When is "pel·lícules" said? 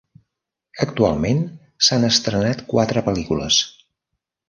3.11-3.65